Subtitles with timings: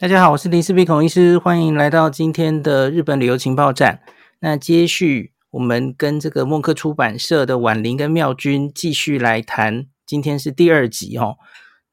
[0.00, 4.00] 大家好，我是林氏璧孔医师，欢迎来到今天的日本旅游情报站。
[4.38, 11.36] 那接续我们跟这个墨克出版社的婉玲跟妙君继续来谈，今天是第二集哦。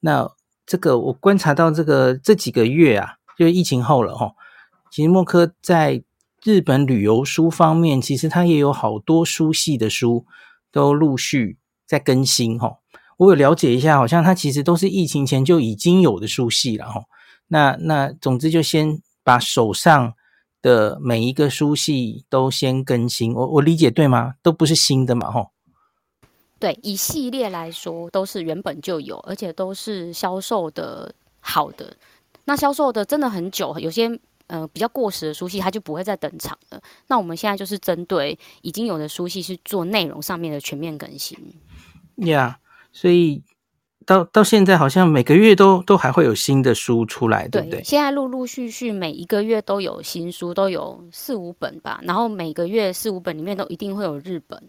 [0.02, 0.30] 那
[0.68, 4.36] 这个我观察到这个这几个月啊，就是疫情后了哦，
[4.92, 6.04] 其实墨克在
[6.44, 10.28] 日本旅游书方面，其实它也有好多书系的书
[10.72, 12.78] 都陆续在更新哦。
[13.18, 17.06] 我有了解一下，好像它其实都是疫情前就已经有的书系了哦。
[17.48, 20.14] 那那总之就先把手上
[20.62, 24.34] 的每一个书系都先更新，我我理解对吗？
[24.42, 25.52] 都不是新的嘛，吼。
[26.58, 31.96] 对，以系列来说都是原本就有，而且都是销售的好的。
[32.46, 34.10] 那销售的真的很久，有些
[34.48, 36.82] 呃比较过时的书系，它就不会再登场了。
[37.08, 41.38] 那我们现在就是针对已经有的书系，是做内容上面的全面更新。
[42.16, 43.44] 呀，yeah, 所以。
[44.06, 47.84] 到到现在好像每个月都都还会有新的书出来，对不对？
[47.84, 52.00] 现在陆陆续续每一个月都有新书，都有四五本吧。
[52.04, 54.62] 然后每个月四五本里面都一定会有日本，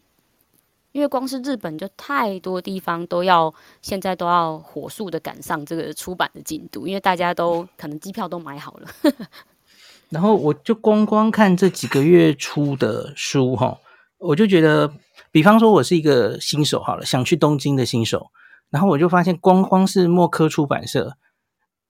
[0.93, 8.89] 因为光是日本就太多地方都要现在都要火速的赶上这个出版的进度，因为大家都可能机票都买好了。
[10.09, 13.77] 然后我就光光看这几个月出的书哈，
[14.19, 14.91] 我就觉得，
[15.31, 18.31] 比方说我是一个新手好了，想去东京的新手。
[18.71, 21.17] 然后我就发现，光光是默科出版社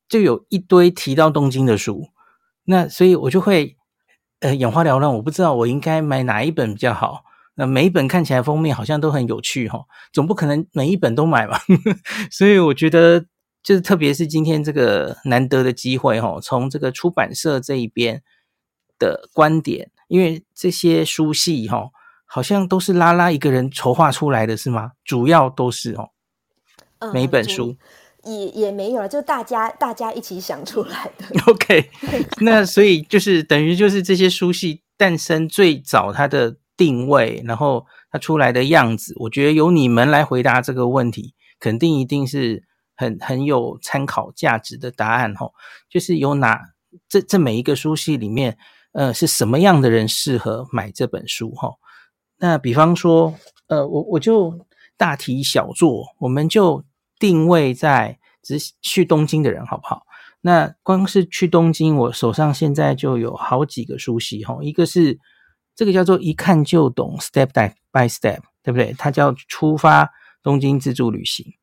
[0.08, 2.08] 就有一堆提到东京的书，
[2.64, 3.76] 那所以我就会
[4.40, 7.24] 呃眼花缭乱，我不知道我应该买哪一本比较好。
[7.58, 11.58] 那每一本看起来封面好像都很有趣哈，总不可能每一本都买吧？
[12.30, 13.24] 所以我觉得，
[13.62, 18.22] 就是特别是今天这个难得的机会哈，从这个出版社这一边
[18.98, 21.88] 的观点，因为这些书系哈，
[22.26, 24.92] 好像都是拉拉一个人筹划出来的是吗？
[25.02, 26.10] 主要都是哦。
[27.12, 27.76] 每一本书
[28.24, 31.26] 也也没有了，就大家大家一起想出来的。
[31.46, 31.90] OK，
[32.40, 42.64] 那所以就是等于就是这些书系诞生最早它的定位，然后它出来的样子，我觉得由你们来回答这个问题，肯定一定是
[42.96, 45.54] 很很有参考价值的答案吼。
[45.88, 46.58] 就是有哪
[47.08, 48.58] 这这每一个书系里面，
[48.90, 51.76] 呃，是什么样的人适合买这本书哦？
[52.38, 53.36] 那比方说，
[53.68, 54.66] 呃，我我就
[54.96, 56.82] 大题小做，我们就。
[57.18, 60.02] 定位在只去东京的人，好不好？
[60.42, 64.58] 那光是去东京，我手上现在就有好几个书系哈。
[64.62, 65.18] 一个是
[65.74, 67.48] 这个叫做一看就懂，Step
[67.90, 68.94] by Step，对不对？
[68.96, 70.10] 它叫出发
[70.42, 71.54] 东京自助旅行，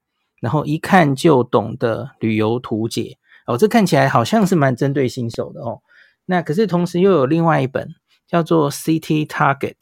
[0.42, 3.58] 然后一看就懂的旅游图解哦。
[3.58, 5.81] 这看起来好像是蛮针对新手的哦。
[6.25, 7.90] 那可是同时又有另外一本
[8.28, 9.75] 叫做 City Target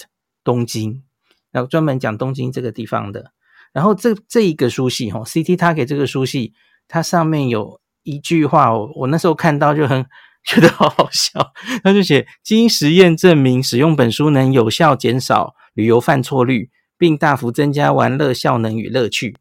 [0.43, 1.01] 东京，
[1.49, 3.31] 然后专门讲东京这个地方的。
[3.73, 6.53] 然后这这一个书系哈，City Target 这个书系，
[6.87, 10.05] 它上面有一句话，我我那时候看到就很
[10.43, 11.53] 觉得好好笑。
[11.83, 19.37] 他就写：经实验证明，使用本书能有效减少旅游犯错率，并大幅增加玩乐效能与乐趣。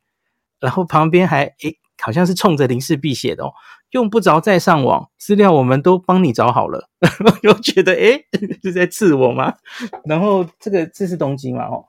[0.61, 3.53] 然后旁边还诶，好像是冲着林氏璧写的哦，
[3.91, 6.89] 用不着再上网，资料我们都帮你找好了。
[7.43, 8.27] 又觉得诶，
[8.63, 9.55] 是在刺我吗？
[10.05, 11.65] 然后这个这是东京嘛？
[11.65, 11.85] 哦。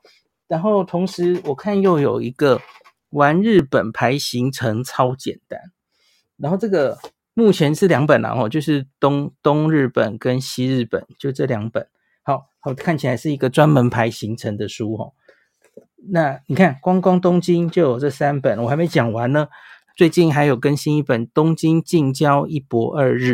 [0.52, 2.60] 然后同时，我看又有一个
[3.08, 5.58] 玩日本排行程超简单。
[6.36, 6.98] 然后这个
[7.32, 11.88] 目前是两本啊，哦，就是东东日本跟西日本，就这两本。
[12.22, 15.14] 好好看起来是一个专门排行程的书哦。
[16.10, 19.48] 那你看，光光东京就有这三本，我还没讲完呢。
[19.96, 23.32] 最近还有更新一本《东京近郊一泊二日》。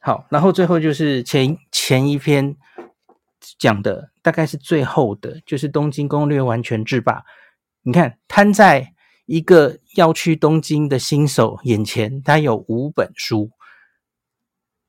[0.00, 2.56] 好，然后最后就是前前一篇。
[3.58, 7.12] 讲的大概是最后的，就是《东京攻略完全制霸》。
[7.82, 8.94] 你看，摊在
[9.26, 13.50] 一个要去东京的新手眼前，他有五本书。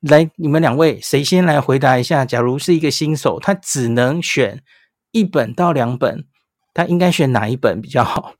[0.00, 2.24] 来，你们两位谁先来回答一下？
[2.24, 4.62] 假如是一个新手，他只能选
[5.10, 6.26] 一本到两本，
[6.72, 8.34] 他应该选哪一本比较好？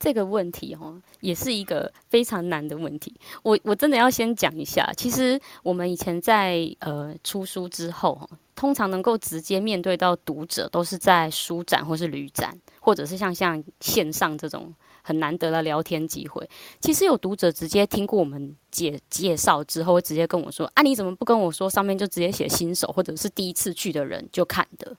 [0.00, 3.14] 这个问题哦，也是一个非常难的问题。
[3.42, 16.48] 我我真的要先讲一下，其实我们以前在呃出书之后，通常能够直接面对到读者，都是在书展或是旅展，或者是像像线上这种很难得的聊天机会。
[16.80, 21.68] 其实有读者直接听过我们介介绍之后，会直接跟我说：“啊，你怎么不跟我说？
[21.68, 24.96] 上面就直接写新手或者是第一次去的人就看的。”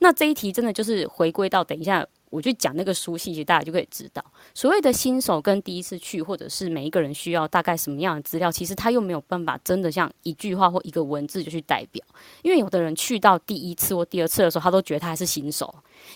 [0.00, 2.06] 那这一题真的就是回归到等一下。
[2.32, 4.24] 我就讲那个书信，其实大家就可以知道，
[4.54, 12.02] 所谓的新手跟第一次去，或者是每一个人需要大概什么样的资料，其实他又没有办法真的像一句话或一个文字就去代表，
[12.40, 15.66] 因为有的人去到第一次或第二次的时候，他都觉得他还是新手；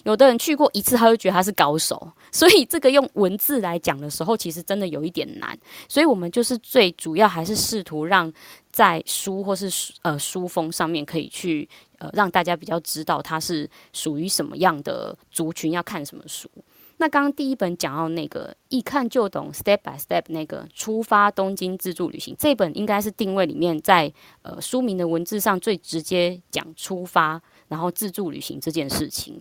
[0.04, 2.10] 有的人去过一次，他就觉得他是高手。
[2.32, 5.58] 所以这个用文字来讲的时候，其实真的有一点难。
[5.86, 8.32] 所以我们就是最主要还是试图让
[8.76, 9.70] 在书或是
[10.02, 11.68] 呃书封上面可以去。
[11.98, 16.46] 呃，让大家比较知道它是属于什么样的族群，要看什么书。
[16.98, 24.12] 那刚刚第一本讲到那个一看就懂，Step by Step 那个出发东京自助旅行，这本应该是定位里面在
[24.42, 29.40] 呃书名的文字上最直接讲出发，然后自助旅行这件事情。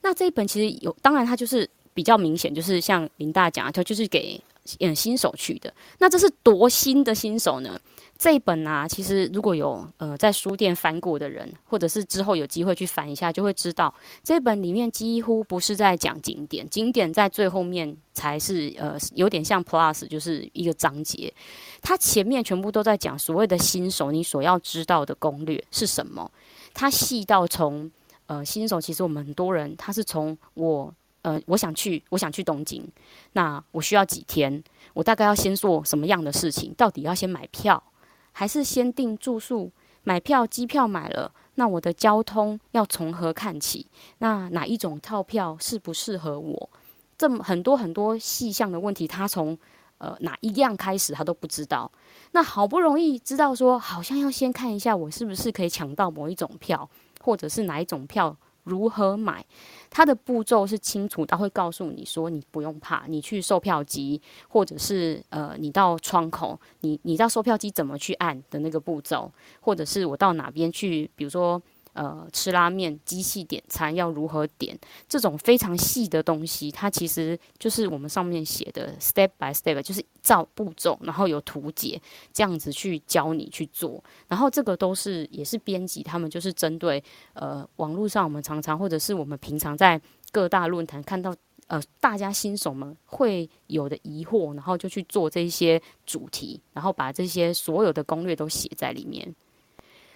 [0.00, 4.42] 那这一本其实有，当然它就是比较明显，就是像林大讲的，它就是给
[4.80, 5.72] 嗯新手去的。
[6.00, 7.80] 那这是多新的新手呢？
[8.22, 13.92] 这一本啊，其实如果有呃在书店翻过的人，或者是之后有机会去翻一下，就会知道
[14.22, 21.34] 这本里面几乎不是在讲景点，景点在最后面才是呃有点像 Plus，就是一个章节。
[21.80, 26.30] 它前面全部都在讲所谓的新手，你所要知道的攻略是什么？
[26.72, 27.90] 它细到从
[28.26, 32.88] 呃新手，其实我们很多人他是从我呃我想去我想去东京，
[33.32, 34.62] 那我需要几天？
[34.94, 36.72] 我大概要先做什么样的事情？
[36.74, 37.82] 到底要先买票？
[38.32, 39.70] 还是先订住宿、
[40.02, 43.86] 买票、机票买了，那我的交通要从何看起？
[44.18, 46.70] 那哪一种套票适不适合我？
[47.16, 49.56] 这么很多很多细项的问题，他从
[49.98, 51.90] 呃哪一样开始他都不知道。
[52.32, 56.88] 那好不容易知道说，好像要先看一下我是不是可以抢到某一种票，
[57.20, 58.36] 或者是哪一种票。
[58.64, 59.44] 如何买？
[59.90, 69.30] 它的步骤是清楚，它会告诉你说，你不用怕，你去售票机，或者是呃，你到窗口，你你到售票机怎么去按的那个步骤，
[69.60, 71.60] 或者是我到哪边去，比如说。
[71.94, 74.78] 呃，吃拉面机器点餐要如何点？
[75.06, 82.00] 这种非常细的东西，它其实就是我们上面写的 step by step，就是照步骤，然后有图解
[82.32, 84.02] 这样子去教你去做。
[84.26, 87.02] 然后这个都是也是编辑他们就是针对
[87.34, 90.00] 呃网络上我们常常或者是我们平常在
[90.30, 91.34] 各大论坛看到
[91.66, 99.34] 呃大家新手们会有的疑惑，然后就去做这些主题，然后把这些所有的攻略都写在里面。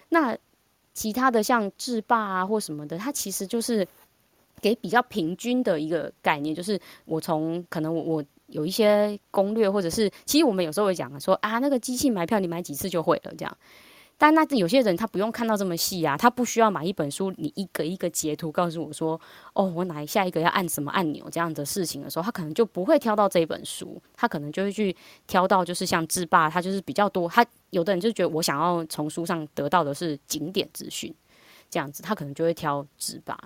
[0.08, 0.34] 那。
[0.96, 3.87] 其他的像制霸啊或什么的，它其实就是
[4.62, 13.58] 给比较平均的一个概念，就是我从可能我我有一些攻略，或者是其实我们有时候会讲说啊，那个机器买票你买几次就会了这样。
[14.18, 19.20] 但那有些人他不用看到这么细啊，他不需要买一本书，你一个一个截图告诉我说，
[19.52, 24.96] 哦，我哪一下一个要按什么按钮这样的事情的时候，他可能就不会挑到这本书，他可能就会去
[25.26, 31.14] 挑到就是像制霸，他就是比较多，他有的人就觉得我想要从书上得到的是景点资讯，
[31.69, 33.38] 这样子他可能就会挑制霸。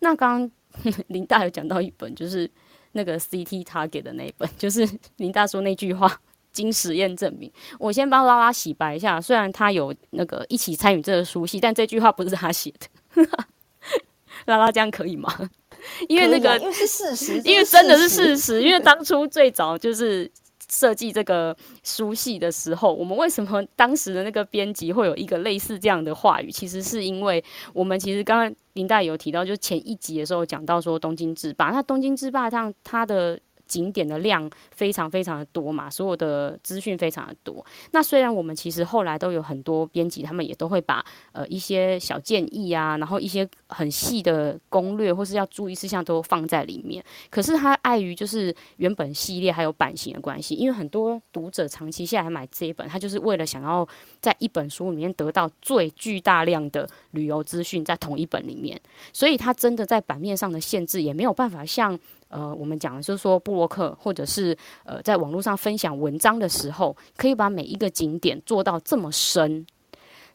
[0.00, 2.50] 那刚刚 林大有讲到一本，就是
[2.90, 4.86] 那个 CT Target 的那一本，就是
[5.18, 6.20] 林大说那句话。
[6.58, 9.20] 经实验证明，我先帮拉拉洗白一下。
[9.20, 13.24] 虽然他有那个一起参与这个书系，但这句话不是他写的。
[14.46, 15.32] 拉拉这样可以吗？
[16.08, 18.60] 因为那个，因为是事实， 因为真的是事实。
[18.62, 20.28] 因为当初最早就是
[20.68, 26.50] 设计这个书系的时候，我们为什么当时的那个编辑会有一个类似这样的话语？
[26.50, 33.38] 其实是因为我们其实刚刚林大有提到，就是前一集的时候讲到说东京制霸，那东京制霸上它的。
[33.68, 37.64] 景点的量非常非常的多嘛，所有的资讯非常的多。
[37.92, 47.04] 那虽然我们其实后来都有很多编辑，他们也都会把呃一些小建议啊，然后一些很细的攻略或是要注意事项都放在里面。
[47.30, 53.86] 可是它碍于就是原本系列还有版型的关系，因为很多读者长期下来买这一本，他就是为了想要
[54.20, 58.80] 在一本书里面得到最巨大量的旅游资讯在同一本里面，
[59.12, 61.98] 所以它真的在版面上的限制也没有办法像。
[62.28, 69.66] 呃，我们讲就是说，布洛克或者是呃，在网络上分享文章的时候，可以把每一个景点做到这么深。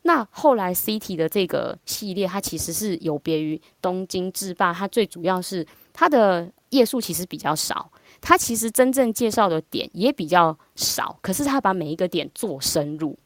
[0.03, 13.17] 那后来 City 的这个系列，它其实是有别于东京制霸，它最主要是它的页数其实比较少，它其实真正介绍的点也比较少，可是它把每一个点做深入。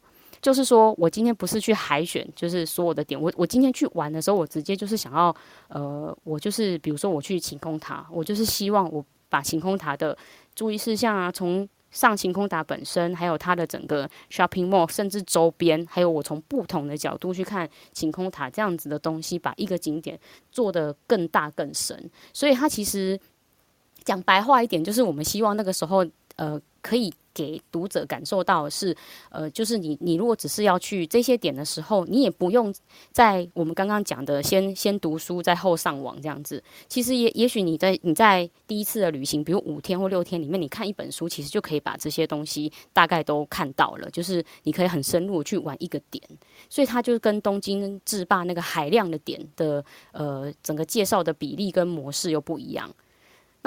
[0.41, 3.19] 就是说，我今天不是去海选，就是所有的点。
[3.19, 5.35] 我我今天去玩的时候，我直接就是想要，
[5.67, 10.17] 呃，我就是比如说我去晴空塔，我就是希望我把晴空塔的
[10.53, 20.19] 注意事项啊，从上晴空塔本身，还有它的整个 shopping mall，甚至周边，还有我从不同的角度去看晴空塔这样子的东西，把一个景点
[20.51, 22.09] 做得更大更深。
[22.31, 23.19] 所以它其实
[24.03, 27.11] 讲白话一点，就是我们希望那个时候，呃，可以。
[27.37, 28.97] 给读者感受到的是，
[29.29, 32.73] 呃，就是你你如果只是要去这些点的时候，你也不用
[33.11, 36.63] 在我们刚刚讲的先先读书再后上网这样子。
[36.87, 44.09] 其实也也许你在你在第一次的旅行，比如五天或六天里面，你看一本书，其实就可以把这些东西大概都看到了。
[44.09, 46.23] 就是你可以很深入去玩一个点，
[46.71, 52.89] 所以它就跟东京制霸那个海量的点的呃整个介绍的比例跟模式又不一样。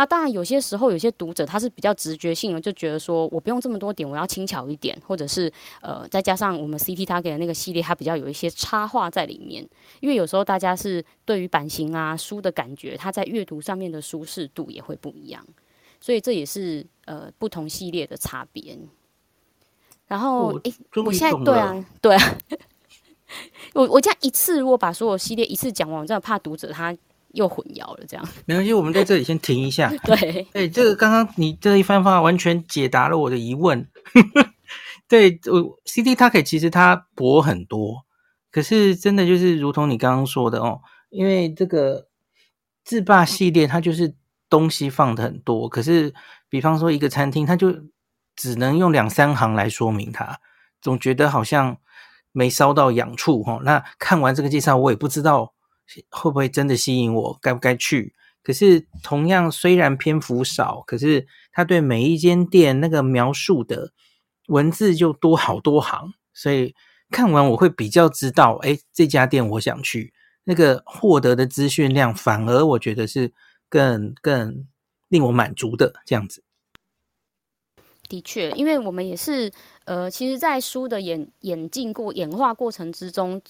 [0.00, 5.52] 那当然，有些时候有些读者他是比较直觉性的，就觉得说我不用这么多点，我要轻巧一点，或者是
[5.82, 9.62] 呃，再加上我们 CT 他给的那个系列，它比较有一些插画在里面。
[10.00, 15.46] 因为有时候大家是对于版型啊书的感觉，它在阅读上面的舒适度也会不一样，
[16.00, 18.78] 所以这也是呃不同系列的差别。
[20.06, 20.72] 然后，诶，
[21.04, 22.38] 我现在对啊，对啊，
[23.74, 26.96] 我我这样一次如果把所有系列一次讲完，我真的怕读者他。
[27.34, 28.72] 又混淆了，这样没关系。
[28.72, 29.88] 我们在这里先停一下。
[30.04, 33.88] 对， 哎，这个刚刚你这一番话完全解答了我的疑问。
[35.06, 38.04] 对，我 CT-TAKE 其实它薄很多，
[38.50, 42.08] 可是真的就是如同你刚刚说的哦，因为这个
[42.84, 44.14] 制霸系列它就是
[44.48, 46.14] 东西放的很多，可是
[46.48, 47.72] 比方说一个餐厅，它就
[48.36, 50.38] 只能用两三行来说明它，
[50.80, 51.76] 总觉得好像
[52.32, 53.60] 没烧到痒处哈。
[53.64, 55.54] 那看完这个介绍，我也不知道。
[56.10, 57.38] 会不会真的吸引我？
[57.40, 58.14] 该不该去？
[58.42, 63.92] 可是同样，虽然篇幅少，可是他对每一间店那个描述的
[64.48, 66.74] 文字就多好多行，所以
[67.10, 70.14] 看完我会比较知道，哎，这家店我想去。
[70.44, 73.32] 那个获得的资讯量，反而我觉得是
[73.68, 74.66] 更更
[75.08, 76.42] 令我满足的这样子。
[78.08, 79.52] 的确，因为我们也是，
[79.84, 83.40] 呃，其实，在书的演演进过演化过程之中，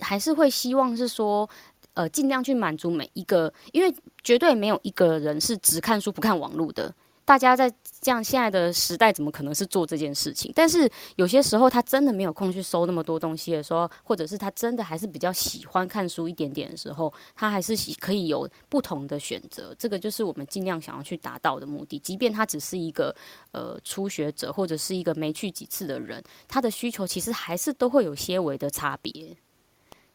[0.00, 1.48] 还是会希望是说。
[1.94, 6.94] 呃，尽量去满足每一个，因为绝对没有一个人是只看书不看网络的。
[7.22, 10.50] 大家在这样现在的时代，怎么可能是做这件事情？
[10.52, 19.72] 但是有些时候，他真的没有空去搜那么多东西的时候，或者是他真的还是比较喜欢看书一点点的时候，他还是可以有不同的选择。
[19.78, 22.00] 这个就是我们尽量想要去达到的目的。
[22.00, 23.14] 即便他只是一个
[23.52, 29.36] 呃初学者，或者是一个没去几次的人，他的需求其实还是都会有些微的差别。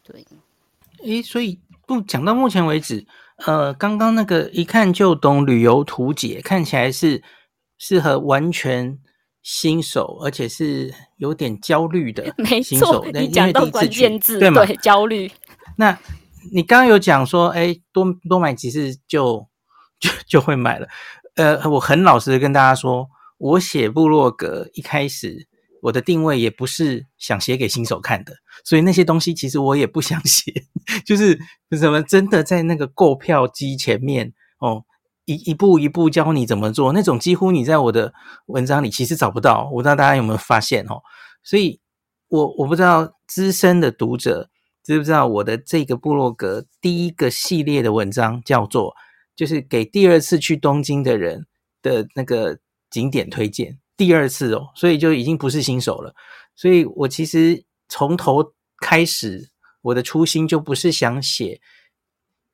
[0.03, 0.25] 对。
[1.03, 3.05] 诶，所以不讲到目前为止，
[3.45, 7.21] 呃，刚刚那个一看就懂旅游图解看起来是
[7.77, 8.97] 适合完全
[9.41, 12.33] 新手，而且是有点焦虑的
[12.63, 13.03] 新手。
[13.03, 14.65] 没错，你讲到关键字，对吗？
[14.65, 15.31] 对，焦虑。
[15.77, 15.97] 那
[16.53, 19.47] 你刚刚有讲说，诶，多多买几次就
[19.99, 20.87] 就就会买了。
[21.35, 25.47] 呃，我很老实的跟大家说，我写部落格一开始。
[25.85, 30.51] 我的定位也不是想写给新手看的，所以那些东西其实我也不想写，
[31.05, 31.37] 就是
[31.77, 34.83] 什么真的在那个购票机前面哦，
[35.25, 38.11] 一一步一步教你怎么做那种，几乎你在我的
[38.47, 39.69] 文章里其实找不到。
[39.71, 41.03] 我不知道大家有没有发现哦？
[41.43, 41.79] 所以
[42.29, 44.49] 我我不知道资深的读者
[44.83, 48.95] 知不知道我的这个部落格第一个系列的文章叫做，
[49.35, 51.45] 就是给第二次去东京的人
[51.83, 52.57] 的那个
[52.89, 53.77] 景点推荐。
[53.97, 56.13] 第二次哦，所以就已经不是新手了。
[56.55, 59.49] 所以我其实从头开始，
[59.81, 61.61] 我的初心就不是想写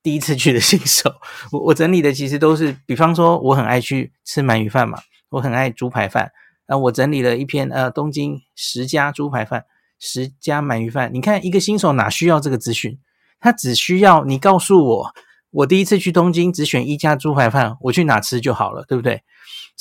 [0.04, 1.14] 第一次去的新手。
[1.52, 6.32] 我我整理的其实都是，比方说我很爱去吃鳗鱼饭嘛，我很爱猪排饭。
[6.68, 9.66] 那我整理了一篇呃东京十家猪排饭，
[10.00, 11.12] 十家鳗鱼饭。
[11.14, 12.98] 你看一个新手哪需要这个资讯？
[13.40, 15.14] 他只需要你告诉我，
[15.50, 19.24] 我第一次去东京只选一家猪排饭，我去哪吃就好了，对不对？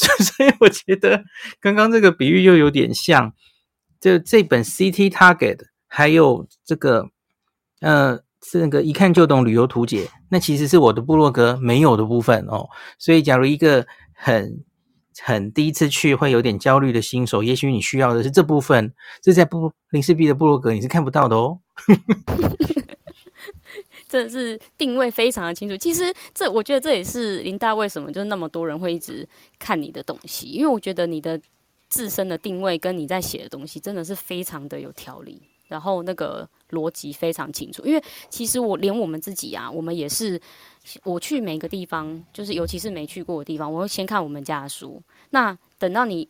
[0.25, 1.23] 所以我觉得
[1.61, 3.35] 刚刚这个比喻又有点像，
[4.01, 7.11] 就这本 CT Target 还有这个
[7.81, 12.69] 呃，这个一看就懂旅游图解，那其实是我的部落格没有的部分哦。
[12.99, 14.65] 所以，假如一个很
[15.19, 21.59] 很第一次去会有点焦虑的新手，也许你需要的是这部分，这在不林氏璧的部落格你是看不到的哦。
[24.11, 25.77] 这是定位非常的清楚。
[25.77, 29.25] 其实这，我觉得这也是林大为什么就那么多人会一直
[29.57, 31.41] 看你的东西，因为我觉得你的
[31.89, 37.85] 自身的定位跟你在写的东西真的是非常的有条理，然后那个逻辑非常清楚。
[37.87, 40.41] 因为其实我连我们自己啊，我们也是，
[41.05, 45.01] 我去每个地方，就是尤其是没去过的地方，我会先看我们家的书。
[45.31, 46.29] 那等到你。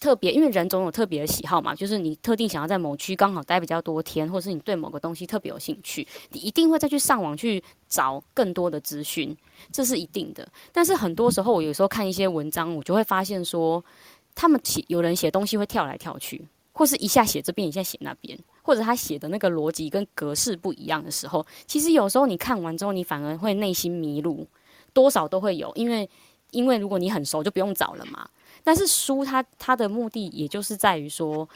[0.00, 9.34] 特别，因为人总有特别的喜好嘛，就是你特定想要在某区刚好待比较多天，或者是你对某个东西特别有兴趣，你一定会再去上网去找更多的资讯，
[9.72, 10.46] 这是一定的。
[10.72, 13.82] 但是很多时候，我有时候看一些文章，我就会发现说，
[14.34, 24.46] 他们写有人写东西会跳来跳去，或是一下写这边，一下写那边，或者他写的那个逻辑跟格式不一样的时候，其实有时候你看完之后，你反而会内心迷路，
[24.92, 26.08] 多少都会有，因为
[26.50, 28.28] 因为如果你很熟，就不用找了嘛。
[28.64, 31.48] 但是书它它的目的也就是在于说，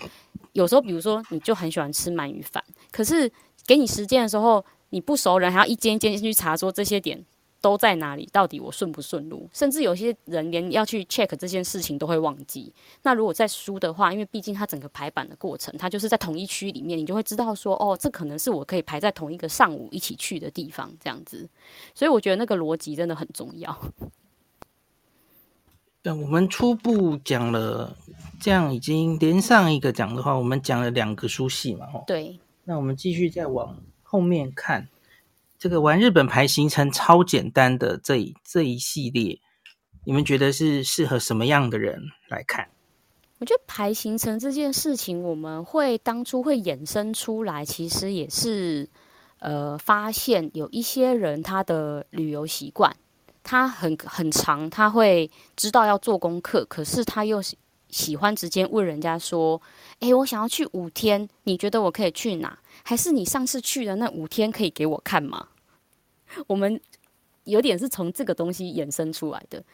[0.53, 2.63] 有时候比如说你就很喜欢吃鳗鱼饭，
[2.93, 3.29] 可是
[3.67, 7.25] 给你时间的时候，你不熟人还要一间一间进去查说这些点。
[7.61, 8.25] 都在哪里？
[8.33, 9.51] 到底我顺不顺路？
[9.53, 12.73] 甚至有些人连要去 check 这件事情都会忘记。
[13.03, 21.49] 那如果在书的话，因为毕竟它整个排版的过程，它就是在同一区里面，你就会知道说，哦，这可能是我可以排在同一个上午一起去的地方，这样子。
[21.97, 23.77] 所以我觉得那个逻辑真的很重要。
[26.03, 27.97] 那我们初步讲了，
[28.41, 32.05] 这样已经连上一个讲的话，我们讲了两个书系嘛，吼。
[32.07, 32.39] 对。
[32.65, 34.89] 那我们继续再往后面看。
[35.59, 39.41] 这个玩日本牌行程超简单的这一这一系列，
[40.05, 42.69] 你们觉得是适合什么样的人来看？
[43.41, 48.89] 我觉得排行程这件事情，我们会当初会衍生出来，其实也是
[49.41, 52.97] 呃发现有一些人他的旅游习惯，
[53.51, 57.41] 他很很长，他会知道要做功课，可是他又
[57.89, 59.59] 喜欢直接问人家说
[60.01, 65.49] ：“诶，我想要去五天，你觉得我可以去哪？”还是你上次去的那五天可以给我看吗？
[66.47, 66.79] 我们
[67.45, 69.65] 有点是从这个东西衍生出来的。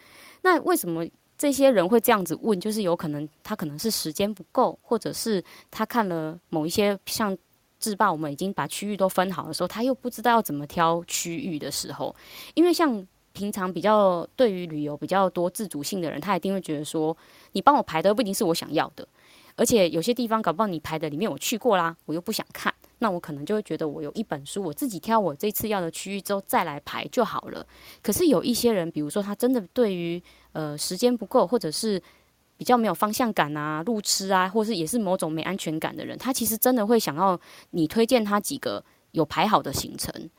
[0.42, 1.04] 那为什么
[1.36, 2.60] 这些人会这样子问？
[2.60, 7.36] 就是有可能他可能是时间不够，或者是他看了某一些像
[7.80, 12.14] 制霸，我们已经把区域都分好的时候，他又不知道要怎么挑区域的时候。
[12.54, 17.14] 因为像平常比较对于旅游比较多自主性的人，他一定会觉得说，
[17.52, 19.06] 你帮我排的不一定是我想要的，
[19.56, 22.72] 而且有些地方搞不好你排的里面我去过啦，我又不想看。
[23.00, 27.66] 那我可能就会觉得，我有一本书，我自己挑我这次要的区域之后再来排就好了。
[28.00, 30.22] 可是有一些人，比如说他真的对于
[30.52, 32.00] 呃时间不够，或者是
[32.56, 37.38] 比较没有方向感啊、路痴啊，或是也是某种没安全感的人，他其实真的会想要
[37.70, 40.30] 你推荐他几个有排好的行程。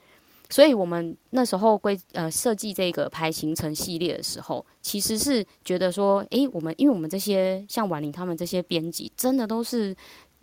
[0.56, 9.94] 所以我们那时候规呃设计这个排行程系列的时候，其实是觉得说，诶，我们因为我们这些像婉玲他们这些编辑，真的都是。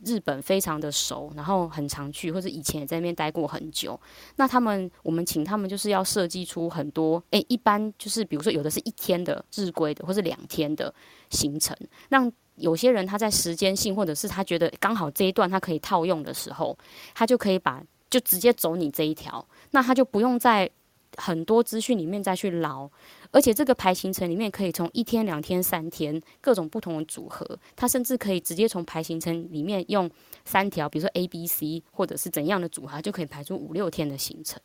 [0.04, 3.96] 日本非常的熟，然后很常去，或者以前也在那边待过很久。
[4.34, 10.92] 那他们，我们请他们就是要设计出很多，诶，一般就是比如说有的是一天的日规的，或是两天的
[11.30, 11.76] 行程，
[12.08, 16.76] 让有些人他在时间性，或者是他觉得刚好这一段他可以套用的时候，
[17.14, 17.80] 他就可以把
[18.12, 20.70] 就直接走你这一条，那他就不用在
[21.16, 22.90] 很多资讯里面再去捞。
[23.30, 30.10] 而且这个排行程里面可以从一天、两天、三天各种不同的组合，它甚至可以直接从排行程里面用
[30.44, 34.60] 三条，比如说 A、B、C 或者是怎样的组合，就可以排出五六天的行程，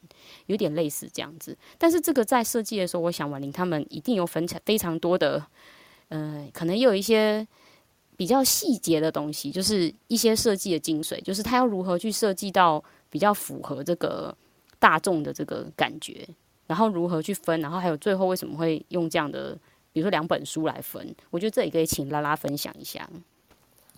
[0.48, 1.58] 有点类似这样子。
[1.78, 5.41] 但是这个在设计的时候，我想婉玲他们一定有分成非常多的，
[6.10, 7.48] 呃，可能有一些
[8.17, 14.36] 比较细节的东西，就是一些设计的精髓，就是他要如何去设计到比较符合这个
[14.80, 16.28] 大众的这个感觉。
[16.65, 17.60] 然后如何去分？
[17.62, 19.58] 然后还有最后为什么会用这样的，
[19.93, 21.15] 比如说两本书来分？
[21.30, 23.10] 我觉得这也可以请拉拉分享一下。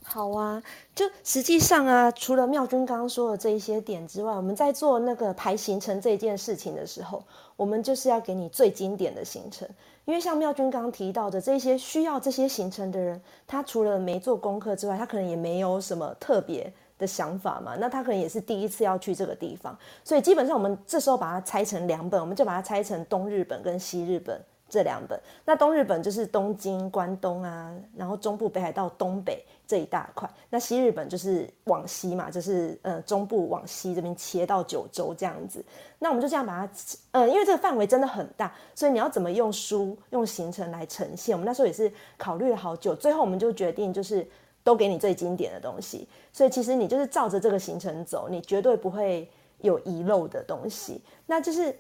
[0.04, 0.62] 好啊，
[0.96, 7.24] 就实际上啊，除了妙君刚刚说的这一些点之外，我们在做那个排行程这件事情的时候，
[7.56, 9.68] 我们就是要给你最经典的行程。
[10.06, 25.18] 因为像妙君刚刚提到的这些需要这些行程的人，他除了没做功课之外，他可能也没有什么特别的想法嘛，那他可能也是第一次要去这个地方，所以基本上我们这时候把它拆成两本，我们就把它拆成东日本跟西日本这两本。
[25.46, 30.30] 那东日本就是东京、关东啊，然后中部北海道东北这一大块。
[30.50, 35.64] 那西日本就是往西嘛，就是呃中部往西这边切到九州这样子。
[36.00, 36.74] 那我们就这样把它，
[37.12, 41.34] 呃，因为这个范围真的很大，所以你要怎么用书用行程来呈现？
[41.34, 44.28] 我们那时候也是考虑了好久，最后我们就决定就是。
[44.64, 51.02] 都给你最经典的东西，所以其实你就是照着这个行程走，你绝对不会有遗漏的东西。
[51.26, 51.76] 那就是，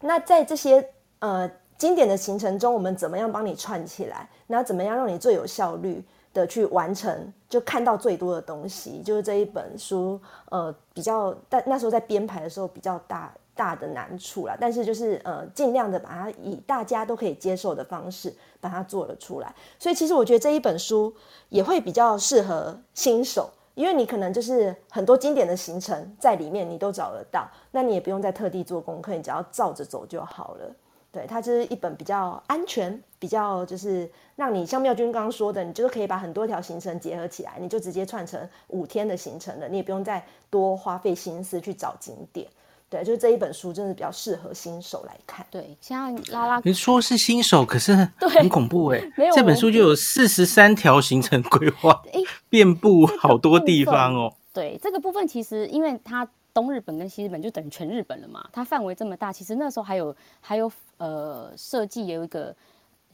[0.00, 0.86] 那在这些
[1.18, 4.28] 呃经典的行程中，我们怎么样帮你串起来？
[4.46, 9.02] 那怎么样让你最有效率的去完成，就看到最多的东西？
[9.02, 13.34] 就是这一本书，呃，比较但那时候在编排的时候比较大。
[13.54, 19.54] 大的难处啦，但是就是呃，尽量的把它以大家都可以接受的方式把它做了出来。
[19.78, 21.14] 所以其实我觉得这一本书
[21.48, 30.74] 也会比较适合新手，因为你可能就是很多经典的行程在里面你都找得到，那你也不用再特地做功课，你只要照着走就好了。
[31.12, 42.48] 对，它就是一本比较安全，比较就是让你像妙君刚刚说的，你就是可以把很多条行程结合起来，你就直接串成五天的行程了，你也不用再多花费心思去找景点。
[42.94, 45.44] 对，就是这一本书，真的比较适合新手来看。
[45.50, 49.02] 对，像拉拉，你说是新手，可是很恐怖哎。
[49.16, 52.00] 没有，这本书就有四十三条行程规划，
[52.48, 54.32] 遍布好多地方哦。
[54.52, 62.54] 对，这个部分其实，因为它东日本跟西日本就等于全日本了嘛，它范围这么大，其实那时候还有还有呃设计有一个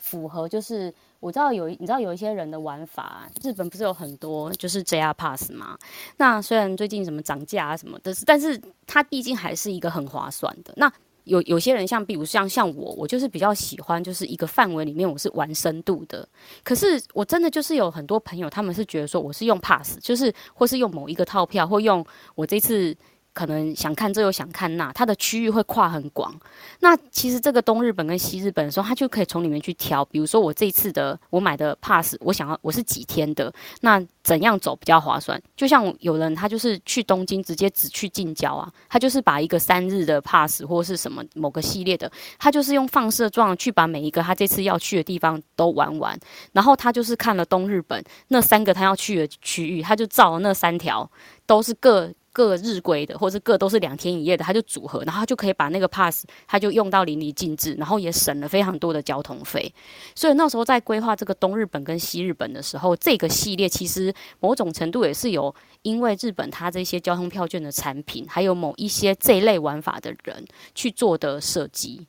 [0.01, 5.79] 符合，就是我知道有，你知道有一些人的玩法，日本不是有很多就是 JR Pass 吗？
[6.17, 10.73] 那虽然最近什么涨价啊什么的，但是它毕竟还是一个很划算的。
[10.77, 10.93] 那
[11.25, 16.27] 有有些人像，比如像像我，我就是比较喜欢，就是一个范围里面我是玩深度的。
[16.65, 22.97] 可是我真的就是有很多朋友，他们是觉得说我是用 Pass，就是或是用某一个套票，或用我这次。
[23.33, 26.35] 可能想看这又想看那，它的区域会跨很广。
[26.81, 30.05] 那其实这个东日本跟西日本的时候，它就可以从里面去挑。
[30.07, 35.41] 比如说我这次的我买的 pass，我想要我是几天的，那怎样走比较划算？
[35.57, 46.19] 就像有人他就是去东京直接只去近郊啊，他就是把一个三日的 pass 或是什么某个系列的，他就是用放射状去把每一个他这次要去的地方都玩完。
[46.53, 51.11] 然后他就是看了东日本那三个他要去的区域，他就照了那三条
[51.47, 52.13] 都是各。
[52.33, 59.73] 各日规的，或者各都是两天一夜的，他就组合，然后就可以把那个 pass，他就用到淋漓尽致，然后也省了非常多的交通费。
[60.15, 72.07] 所以那时候在规划这个东日本跟西日本的时候，这个系列其实某种程度也是有因为日本它这些交通票券的产品，还有某一些这一类玩法的人去做的设计，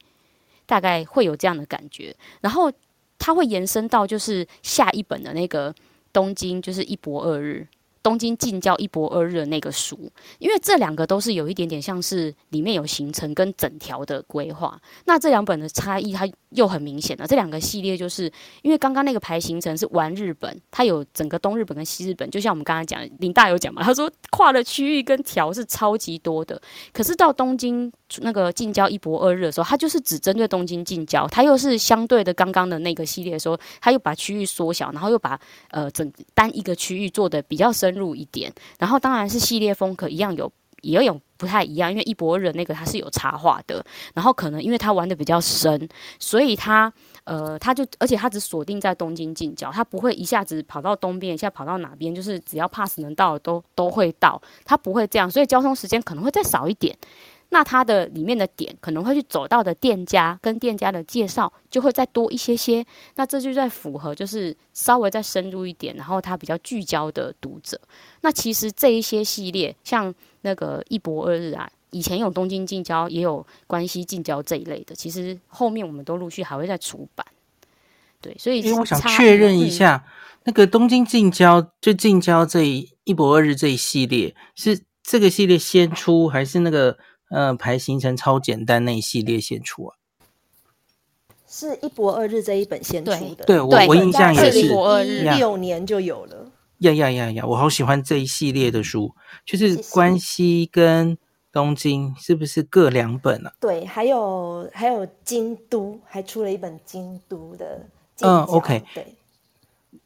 [0.68, 2.16] 大概会有这样的感觉。
[2.42, 2.72] 然后
[3.18, 5.74] 它会延伸到就是下一本的那个
[6.14, 7.68] 东京，就是一泊二日。
[8.04, 14.80] 东京近郊一泊二日的那个书，因为这两个都是有一点点像是里面有行程跟整条的规划。
[15.06, 17.28] 那这两本的差异它又很明显了。
[17.28, 18.32] 这两个系列就是
[18.64, 26.60] 因为刚刚那个排行程是玩日本，它有整个东日本跟西日本，就像我们刚刚讲，林大有讲嘛，他说跨的区域跟条是超级多的。
[26.92, 37.91] 可是到东京那个近郊一泊二日的时候，它就是只针对东京近郊，它又是相对的刚刚的那个系列的时候，它又把区域缩小，然后又把呃整单一个区域做的比较深。
[37.92, 40.52] 深入一点，然后当然是系列风格一样有，
[40.82, 46.92] 也有不太一样，因为一博人那个他是有插画的，然后可能因为他玩的比较深，所以他
[47.26, 56.98] 呃，他就而且他只锁定在东京近郊，他不会一下子跑到东边，一下跑到哪边，就是只要 pass 能到的都都会到，他不会这样，所以交通时间可能会再少一点。
[57.54, 62.84] 那它的里面的点可能会去走到的店家跟店家的介绍就会再多一些些，
[63.16, 67.78] 那这就在符合就是稍微再深入一点，然后它比较聚焦的读者。
[68.22, 77.28] 那其实这一些系列像那个一博二日啊，以前有东京近郊，也有关西近郊这一类的，其实后面我们都陆续还会再出版。
[78.22, 80.06] 对，所以因为我想确认一下，
[80.46, 86.98] 那个东京近郊就近郊这一一博二日这一系列是这个系列先出还是那个？
[87.32, 89.96] 呃，排行程超简单那一系列先出啊，
[91.48, 93.46] 是一博二日这一本先出的。
[93.46, 96.52] 对，对我我印象也是，一六年就有了。
[96.80, 97.46] 呀呀呀呀！
[97.46, 99.16] 我好喜欢这一系列的书，
[99.46, 101.18] 就是关西跟
[101.52, 103.54] 东京是不是各两本啊？
[103.60, 107.86] 对，还有还有京都还出了一本京都的。
[108.22, 109.06] 嗯，OK，对。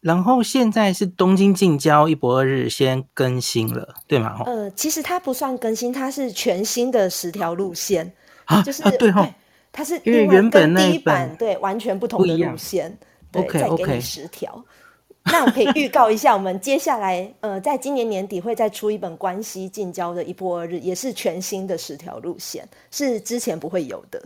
[0.06, 4.44] 然后现在是东京近郊一博二日先更新了，对吗？
[4.46, 8.14] 呃，其实它不算更新，它是全新的十条路线
[8.44, 9.12] 啊，就是、啊、对
[9.72, 12.96] 它是因为原本那一版对完全不同的路线，
[13.32, 14.64] 对再给你十条。
[15.24, 24.22] 那我可以预告一下，我们接下来呃，在今年年底会再出一本关西近郊的一博二日，也是全新的十条路线，是之前不会有的。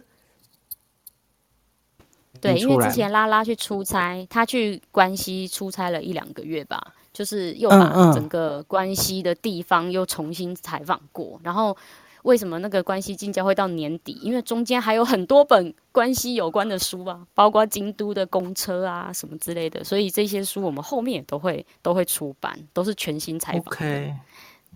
[2.41, 6.82] 对，因为之前拉拉去出差，他去关西出差了一两个月吧，
[7.13, 11.34] 就是又把整个关西的地方又重新采访过。
[11.36, 11.41] 嗯嗯。
[11.43, 11.75] 然后
[12.23, 14.19] 为什么那个关西近郊会到年底？
[14.21, 23.62] 因为中间还有很多本关西有关的书啊，包括京都的公车啊什么之类的，所以这些书我们后面也都会都会出版，都是全新采访。
[23.67, 24.13] OK，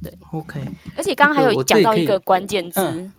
[0.02, 0.62] 对，OK。
[0.96, 3.12] 而且刚刚还有讲到一个关键字。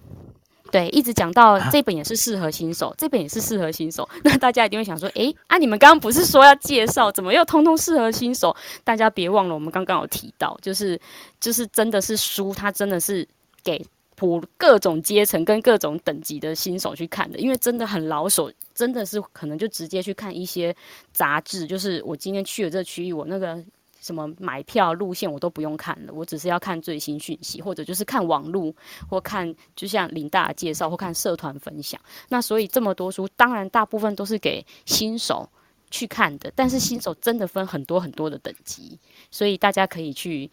[0.75, 4.09] 对，一直讲到这本也是适合新手，啊、这本也是适合新手。
[4.25, 8.53] 那大家一定会想说，诶，啊，你们刚刚不是说要介绍，怎么又通通适合新手？
[8.83, 11.01] 大家别忘了，我们刚刚有提到，就是
[11.39, 13.25] 就是真的是书，它真的是
[13.63, 13.81] 给
[14.17, 20.75] 普各种阶层跟各种等级的新手去看的，因为真的很老手，真的是可能就直接去看一些
[21.13, 23.63] 杂志，就是我今天去了这个区域，我那个。
[24.05, 28.75] 什么买票路线我都不用看了，我只是要看最新讯息，或者就是看网路，
[29.09, 31.99] 或看就像林大介绍，或看社团分享。
[32.29, 35.49] 那所以这么多书，当然大部分都是给新手
[35.91, 38.99] 去看的，但是新手真的分很多很多的等级，
[39.31, 40.51] 所以大家可以去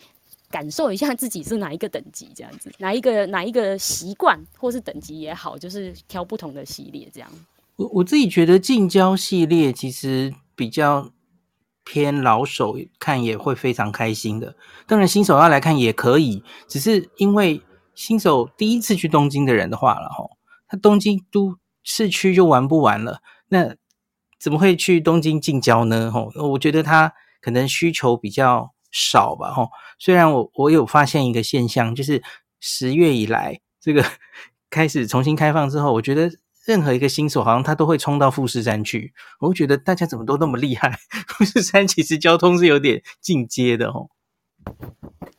[0.50, 7.30] 感受一下自己是哪一个等级，这样子，哪一个哪一个习惯或是等级也好，就是挑不同的系列这样。
[7.76, 11.12] 我我自己觉得近郊系列其实比较。
[11.84, 14.56] 偏老手看也会非常开心的，
[14.88, 17.62] 当然新手要来看也可以，只是因为
[17.96, 20.26] 新手第一次去东京的人的话了哈，
[20.68, 23.76] 他东京都市区就玩不完了，那
[24.40, 26.12] 怎么会去东京近郊呢？
[26.12, 29.52] 吼，我觉得他可能需求比较少吧。
[29.52, 32.24] 吼，虽然我我有发现一个现象，就是
[32.60, 34.04] 十月以来这个
[34.70, 36.32] 开始重新开放之后，我觉得
[36.66, 39.14] 任何一个新手好像他都会冲到富士山去。
[39.40, 40.98] 我会觉得大家怎么都那么厉害？
[41.28, 44.10] 富士山其实交通是有点进阶的吼。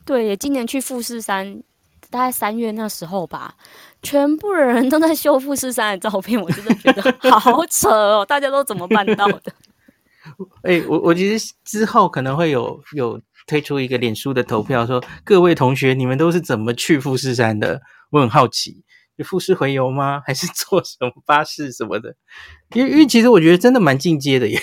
[0.05, 1.63] 对，今年去富士山，
[2.11, 3.55] 大概三月那时候吧。
[4.03, 8.25] 全部的人都在修富士山的照片，我真的觉得好扯哦！
[8.29, 9.53] 大家都怎么办到的？
[10.63, 17.81] 哎、欸，我我觉得之后可能会有有推出一个脸书的投票，说各位同学，你们都是怎么去富士山的？
[18.11, 18.83] 我很好奇，
[19.17, 20.23] 有富士回游吗？
[20.27, 22.15] 还是坐什么巴士什么的？
[22.75, 24.61] 因为因为其实我觉得真的蛮进阶的耶。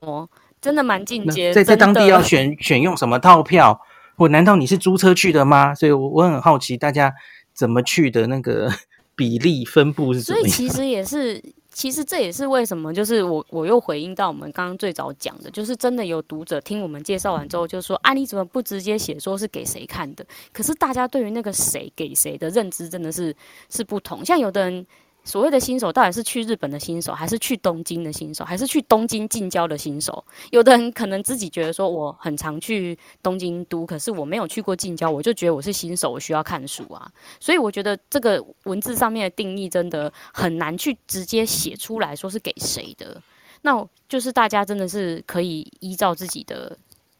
[0.00, 0.28] 哦，
[0.60, 1.52] 真的蛮进阶。
[1.52, 3.80] 在在当地要选选用什么套票？
[4.16, 5.74] 或难道你是租车去的吗？
[5.74, 7.12] 所以我我很好奇大家。
[7.54, 8.70] 怎么去的那个
[9.14, 10.48] 比例分布是怎么样？
[10.48, 11.34] 所以其实也是，
[11.72, 20.24] 其实这也是为什么，就是我我又回应到我们刚刚最早讲的，就是真的有读者听我们介绍完之后，就说啊，你怎么不直接写说是给谁看的？
[20.52, 23.34] 可是大家对于那个谁给谁的认知真的是
[23.70, 24.86] 是不同，像有的人。
[25.24, 30.24] 所谓的新手到底是去日本的新手，还是去东京的新手，还是去东京近郊的新手？
[30.50, 37.08] 有的人可能自己觉得说，我很常去东京都，可是我没有去过近郊，我就觉得我是新手，我需要看书啊。
[37.38, 43.22] 所以我觉得这个文字上面的定义真的很难去直接写出来说是给谁的。
[43.62, 46.76] 那就是大家真的是可以依照自己的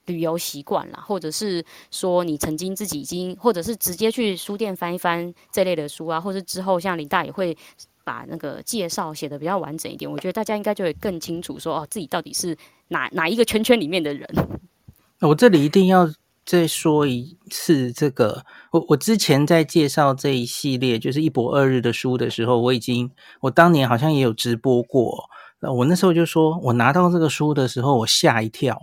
[0.06, 7.56] 旅游习惯啦，或者是说你曾经自己已经，或者是直接去书店翻一翻这类的书啊，或者之后像林大也会。
[8.04, 12.56] 把那个介绍写得比较完整一点，我觉得大家应该就会更清楚说哦，自己到底是
[12.88, 14.28] 哪哪一个圈圈里面的人。
[15.20, 16.10] 我这里一定要
[16.44, 23.10] 再说一次，这个我我之前在介绍这一系列就是一博二日的书的时候，我已经
[23.42, 25.28] 我当年好像也有直播过。
[25.60, 28.80] 我那时候就说，我拿到这个书的时候，我吓一跳，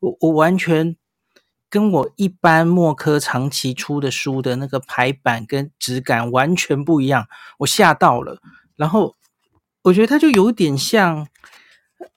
[0.00, 0.96] 我我完全。
[1.72, 7.26] 跟我一般墨科长期出的书的那个排版跟质感完全不一样，
[7.60, 8.42] 我吓到了。
[8.76, 9.14] 然后
[9.84, 11.26] 我觉得它就有点像，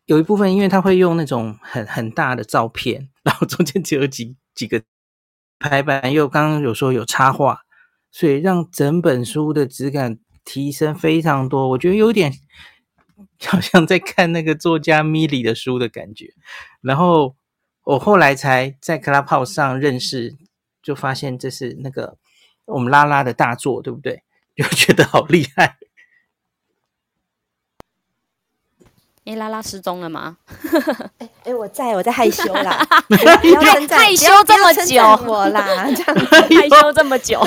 [0.07, 4.83] 有一部分因为它会用那种很很大的照片，然后中间只有几几个
[5.57, 7.61] 排版，又刚刚有说有插画，
[8.11, 11.69] 所以让整本书的质感提升非常多。
[11.69, 12.33] 我觉得有点
[13.47, 16.33] 好像在看那个作家米莉的书的感觉，
[16.81, 17.37] 然后。
[17.85, 20.35] 我后来才在 Clubhouse 上认识，
[20.83, 22.17] 就发现这是那个
[22.65, 24.23] 我们拉拉的大作，对不对？
[24.55, 25.77] 就觉得好厉害。
[29.25, 30.37] 哎，拉拉失踪了吗？
[31.19, 32.77] 哎哎，我在我在害羞啦，
[33.89, 37.39] 害羞这么久我啦，这样害羞这么久。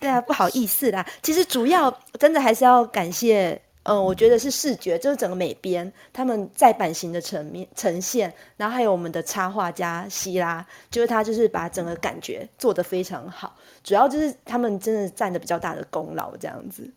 [0.00, 1.06] 对啊，不好意思啦。
[1.22, 3.60] 其实主要真的还是要感谢。
[3.84, 16.88] 嗯，我觉得是视觉，就是整个美编，他们在版型的层面呈现，然后还有我们的插画家希拉，就是他就是把整个感觉做得非常好，主要就是他们真的占的比较大的功劳这样子。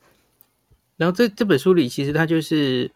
[0.96, 2.92] 然后这这本书里，其实它就是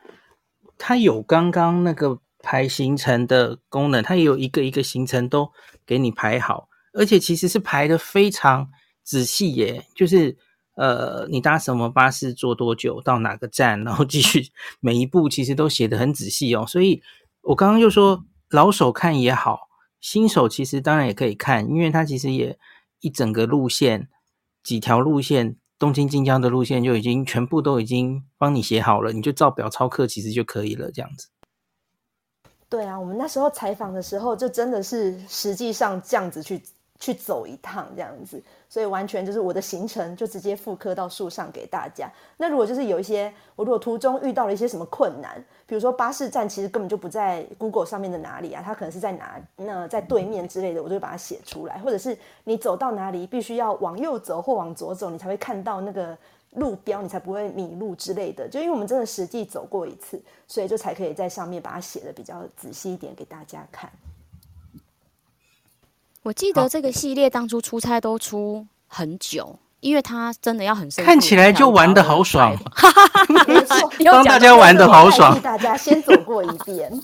[0.78, 5.52] 它有刚刚那个排行程的功能，它也有一个一个行程都
[5.88, 8.70] 给你排好，而且其实是排得非常
[9.04, 10.38] 仔细耶，就是。
[10.80, 16.66] 呃，你搭什么巴士坐多久到哪个站，然后继续每一步其实都写得很仔细哦。
[16.66, 17.04] 所以
[17.42, 19.68] 我刚刚就说老手看也好，
[20.00, 22.58] 新手其实当然也可以看，因为它其实也
[23.02, 24.08] 一整个路线
[24.64, 31.28] 几条路线，东京近郊的路线就已经全部都已经帮你写好了，你就照表抄课其实就可以了，这样子。
[32.70, 36.62] 对啊，我们那时候采访的时候就真的是实际上这样子去。
[37.00, 42.12] 去走一趟这样子，所以完全就是我的行程就直接复刻到树上给大家。
[42.36, 51.78] 那如果就是有一些我如果途中遇到了一些什么困难，比如说巴士站其实根本就不在 Google 上面的哪里啊，它可能是在哪那在对面之类的，我就会把它写出来。
[51.78, 56.18] 或者是你走到哪里必须要往右走或往左走，你才会看到那个
[56.56, 58.46] 路标，你才不会迷路之类的。
[58.50, 63.90] 就因为我们真的实际走过一次，所以就才可以在上面把它写的比较仔细一点给大家看。
[66.30, 71.04] 我记得这个系列当初出差都出很久，因为它真的要很深。
[71.04, 72.56] 看起来就玩的好爽，
[73.48, 77.02] 没错，帮大家玩得好爽，大家先走过一遍。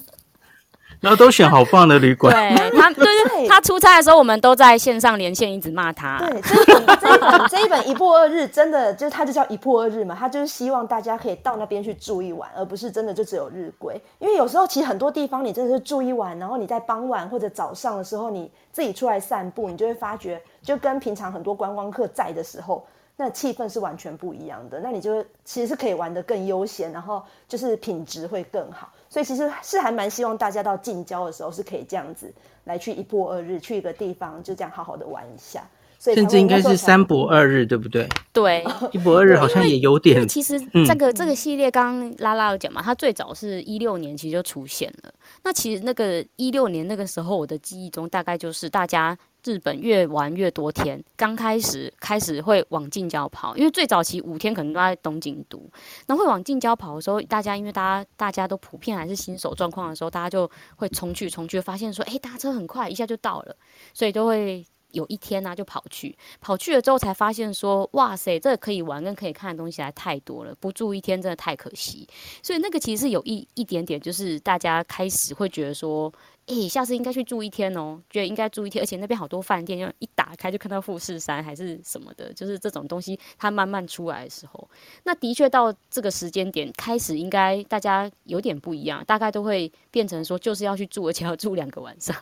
[1.01, 2.33] 然后都选好棒的旅馆。
[2.33, 6.17] 对 他，对对，他出差的时候，我们都在线上连线，一直骂他。
[6.19, 13.99] 对，这一本这一本这一本一破二日，真的就是他就叫一破二日嘛，他就是希望大家可以到那边去住一晚，而不是真的就只有日归。
[14.19, 22.85] 因为有时候其实很多地方你真的是住一晚，然后你在傍晚或者早上的时候，你自己出来散步，你就会发觉，就跟平常很多观光客在的时候，
[23.15, 24.81] 那气氛是完全不一样的。
[24.81, 28.91] 那你就其实是可以玩得更悠闲，然后就是品质会更好。
[29.07, 32.29] 所以其实是还蛮希望大家到近郊的时候是可以这样子
[32.65, 35.65] 来去一波二日，去一个地方就这样好好的玩一下。
[36.13, 38.07] 甚至应该是三博二日，对不对？
[38.31, 40.27] 对，一博二日好像也有点。
[40.27, 45.11] 其实这个、嗯、这个系列刚刚拉拉有讲嘛，它最早是一六年其实就出现了。
[45.43, 55.57] 那其实那个一六年那个时候，我的记忆中大概就是大家日本越玩越多天，刚开始开始会往近郊跑，因为最早期五天可能都在东京都，
[56.05, 63.55] 然后会往近郊跑的时候，大家因为大家大家都普遍还是新手状况的时候，大家就会冲去冲去，发现说，哎，搭车很快，一下就到了，
[63.93, 64.65] 所以都会。
[64.95, 72.07] 有一天呢、就跑去，跑去了之后才发现说，哇塞，这可以玩跟可以看的东西还太多了，不住一天真的太可惜。
[72.41, 76.11] 所以那个其实是有一一点点，就是大家开始会觉得说，
[76.45, 84.69] 诶、下次应该去住一天哦，觉得应该住一天，而且那边好多饭店，就一打开就看到富士山还是什么的，就是这种东西它慢慢出来的时候，
[85.03, 92.15] 那的确到这个时间点开始，应该大家有点不一样，大概都会变成说，就是要去住，而且要住两个晚上。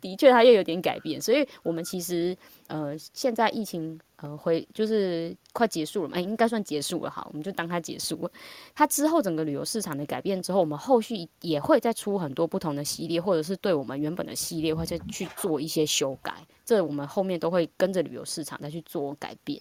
[0.00, 8.30] 的确，它又有点改变，所以我们其实呃，现在疫情呃回就是快结束了嘛，应该算结束了哈，我们就当它结束。
[8.74, 16.34] 它之后整个旅游市场的改变之后，我们后续也会再出很多不同的系列，或者是对我们原本的系列，或者去做一些修改。
[16.64, 19.60] 这我们后面都会跟着旅游市场再去做改变。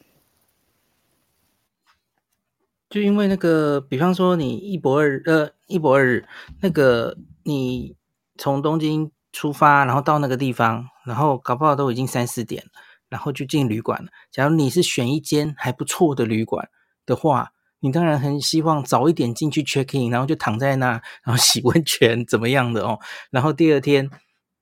[2.89, 6.23] 就因为那个，比方说你一博二呃一博二，
[6.61, 7.95] 那个你
[8.37, 9.11] 从东京。
[9.33, 12.63] 出发，然后到那个地方，然后搞不好都已经三四点，
[13.09, 14.09] 然后就进旅馆了。
[14.31, 16.69] 假如你是选一间还不错的旅馆
[17.05, 22.99] 的话，你当然很希望早一点进去 check in，然后就躺在那，然后洗温泉怎么样的哦。
[23.31, 24.09] 然后第二天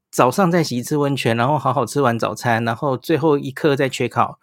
[0.09, 4.37] 早上再洗一次温泉，然后好好吃完早餐，然后最后一刻再 check out。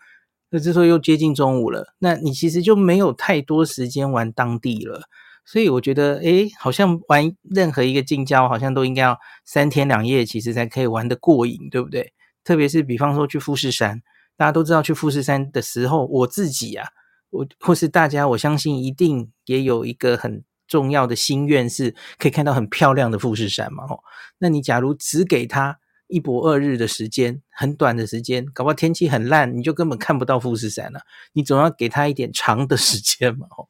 [0.51, 5.09] 那这时候又接近中午了，那你其实就没有太多时间玩当地了。
[5.51, 12.13] 所以我觉得，诶，好像玩任何一个近郊，好像都应该要三天两夜，其实才可以玩得过瘾，对不对？
[12.45, 14.03] 特别是比方说去富士山，
[14.37, 16.89] 大家都知道去富士山的时候，我自己啊，
[17.31, 23.85] 我或是大家，我相信一定也有一个很重要的心愿，是可以看到很漂亮的富士山嘛。
[23.85, 24.01] 哦，
[24.41, 31.01] 那你假如只给他一泊二日的时间，很短的时间，搞不好天气很烂，你就根本看不到富士山了。
[31.33, 33.47] 你总要给他一点长的时间嘛。
[33.57, 33.67] 哦。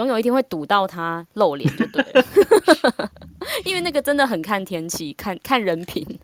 [0.00, 2.24] 总有一天会堵到他露脸就对了，
[3.66, 6.18] 因为那个真的很看天气，看看人品。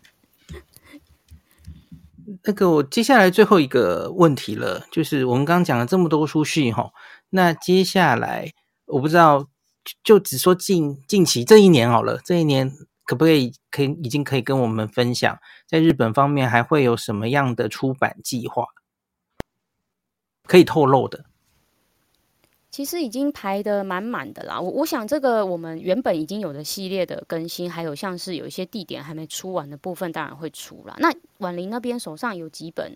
[2.41, 6.91] 那个我接下来最后一个问题了，就是我们刚刚讲了这么多书系哈，
[7.29, 8.51] 那接下来
[8.87, 9.47] 我不知道，
[10.03, 12.71] 就只说近近期这一年好了，这一年
[13.05, 15.37] 可不可以可以已经可以跟我们分享，
[15.67, 18.65] 在日本方面还会有什么样的出版计划
[20.47, 21.25] 可以透露的？
[22.69, 30.95] 其实已经排得满满的啦，我我想这个我们原本已经有的系列的更新，还有像是有一些地点还没出完的部分，当然会出啦。
[30.99, 32.95] 那婉玲那边手上有几本，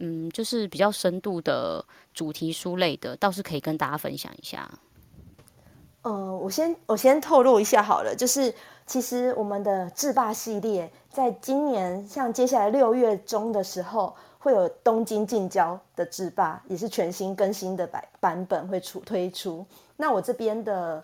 [0.00, 1.82] 嗯，就是比较深度的
[2.12, 4.68] 主题书类的，倒是可以跟大家分享一下。
[6.02, 8.52] 呃，我先我先透露一下好了，就是
[8.86, 14.14] 其实我们的制霸系列，在今年像接下来六月中的时候。
[14.42, 19.64] 会有东京近郊的制霸，也是全新更新的版版本会出推出。
[19.96, 21.02] 那我这边的，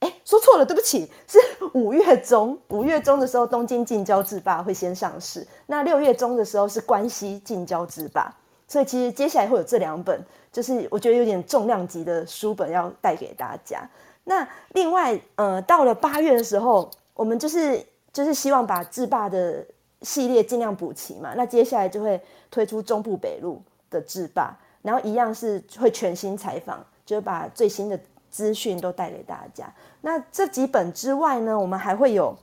[0.00, 1.38] 哎，说错了，对不起，是
[1.74, 5.46] 五月中，五月中的时候东京近郊制霸会先上市。
[5.66, 8.34] 那六月中的时候是关西近郊制霸，
[8.66, 10.18] 所以其实接下来会有这两本，
[10.50, 13.86] 就是我觉得有点重量级的书本要带给大家。
[14.24, 19.62] 那另外，呃，到了八月的时候，我们就是就是希望把制霸的
[20.06, 21.34] 系列尽量补齐嘛。
[21.36, 22.20] 那接下来就会。
[22.48, 27.98] 推出中部北路的制霸，然后一样是会全新采访，就把最新的
[28.30, 29.70] 资讯都带给大家。
[30.00, 32.34] 那这几本之外呢，我们还会有，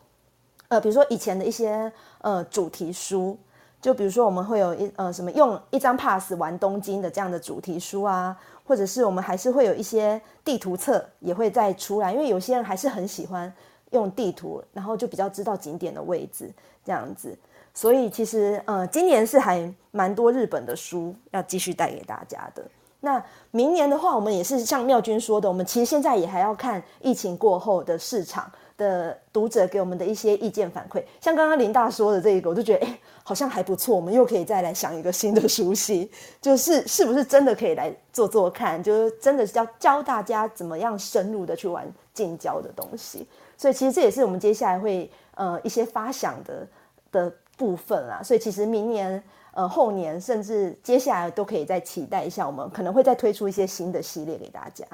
[0.67, 3.35] 呃，比如说以前的一些呃主题书，
[3.81, 13.51] 就比如说我们会有一呃什么用一张 pass 玩东京的这样的主题书啊，或者是我们还是会有一些地图册也会再出来，因为有些人还是很喜欢
[13.91, 16.51] 用地图，然后就比较知道景点的位置
[16.85, 17.35] 这样子。
[17.73, 22.63] 所以其实，呃，今年是还蛮多日本的书要继续带给大家的。
[22.99, 31.03] 那明年的话，我们也是像妙君说的，我们其实现在也还要看疫情过后的市场的读者给我们的一些意见反馈。
[31.19, 33.93] 像刚刚林大说的这一个，我就觉得，哎，好像还不错。
[33.93, 36.09] 我们又可以再来想一个新的书系，
[36.39, 38.81] 就是是不是真的可以来做做看？
[38.81, 43.27] 就是真的是要教大家怎么样深入的去玩近郊的东西。
[43.57, 46.65] 所以其实这也是我们接下来会呃一些发想的
[47.11, 47.33] 的。
[47.63, 54.85] 部分啦，所以其实明年、呃后年，甚至接下来都可以再期待一下，我们可能会再推出一些新的系列给大家。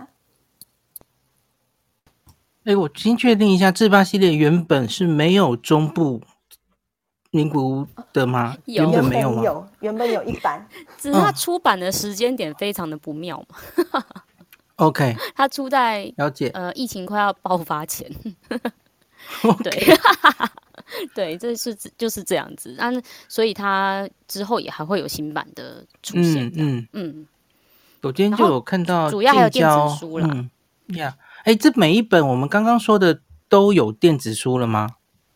[2.66, 6.22] 哎，我先确定一下，智霸系列原本是没有中部
[7.32, 8.56] 名古屋的吗？
[8.68, 9.44] 原本没有吗？
[9.44, 10.64] 有，原本有一版，
[11.00, 14.06] 只是它出版的时间点非常的不妙嘛。
[14.76, 16.50] OK，它出在了解。
[16.54, 18.08] 呃，疫情快要爆发前。
[19.64, 19.98] 对，
[21.14, 22.76] 对，这是就是这样子。
[22.78, 22.92] 那
[23.28, 26.48] 所以它之后也还会有新版的出现。
[26.56, 27.28] 嗯嗯，嗯，
[28.02, 30.28] 我今天就有看到，主要还有电子书了。
[30.32, 30.50] 嗯
[30.98, 34.90] 呀，哎、yeah，这每一本我们刚刚说的都有电子书了吗？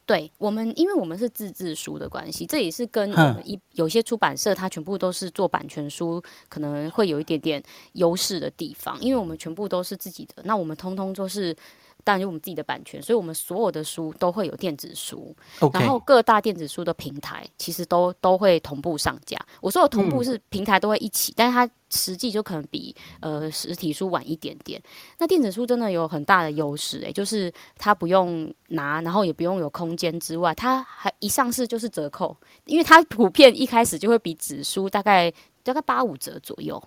[0.05, 8.99] 对我们，因为我们是自制书的关系，这也是跟我们一有些出版社它全部都是做版权书，可能会有一点点优势的地方。
[8.99, 11.55] 因为我们全部都是自己的，那我们通通都是。
[12.03, 15.35] 当然有我们自己的版权，所以我们所有的书都会有电子书.
[15.71, 19.39] 然后各大电子书的平台其实都都会同步上架。
[19.61, 24.81] 我说的同步是平台都会一起，嗯、但是它实际就可能比呃实体书晚一点点。
[25.17, 32.35] 那电子书真的有很大的优势，诶，就是它不用拿，然后也不用有空间之外，它还一上市就是折扣，
[32.65, 35.31] 因为它普遍一开始就会比纸书大概
[35.63, 36.81] 大概八五折左右。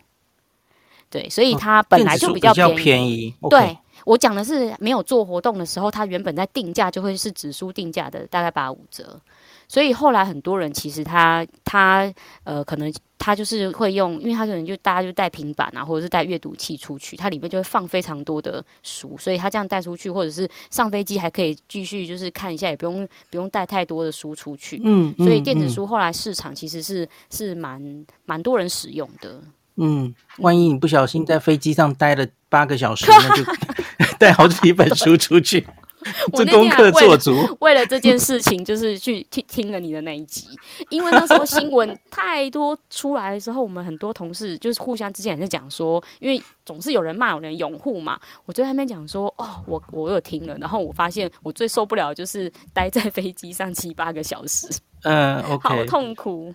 [1.09, 2.73] 对，所以它本来就比较便宜。
[2.73, 3.61] 哦、便宜对。
[3.61, 3.79] Okay.
[4.05, 9.21] 我讲的是没有做活动的时候，它原本在定价就会是纸书定价的大概八五折，
[9.67, 12.13] 所以后来很多人其实他他
[12.45, 24.81] 呃可能他就是会用，因为他可能就大家就带平板啊，或者是带阅读器出去，它里面就会放非常多的书，所以他这样带出去，或者是上飞机还可以继续就是看一下，也不用不用带太多的书出去。
[24.85, 29.41] 嗯，所以电子书后来市场其实是是蛮蛮多人使用的。
[29.79, 32.27] 嗯，万一你不小心在飞机上待了
[32.57, 33.45] 八个小时，那就
[34.19, 35.67] 带好几本书出去，
[36.33, 37.37] 这功课做足。
[37.61, 40.49] 为了这件事情，就是去听听了你的那一集，
[40.89, 48.19] 因为那时候新闻太多出来的时候，我们很多同事就是互相之间也在讲说，因为总是有人骂，有人拥护嘛。
[48.47, 54.67] 我就在那边讲说，哦，我我有听了，然后我发现我最受不了就是待在飞机上七八个小时，
[55.03, 56.55] 嗯，OK，好痛苦。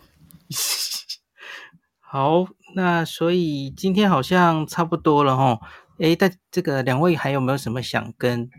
[2.11, 2.45] 好，
[2.75, 5.59] 那所以今天好像差不多了齁。
[6.01, 8.49] 哎，但这个两位还有没有什么想跟